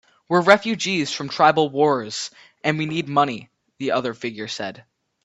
"We're 0.27 0.41
refugees 0.41 1.11
from 1.13 1.27
the 1.27 1.33
tribal 1.33 1.69
wars, 1.69 2.31
and 2.63 2.79
we 2.79 2.87
need 2.87 3.07
money," 3.07 3.51
the 3.77 3.91
other 3.91 4.15
figure 4.15 4.47
said. 4.47 4.83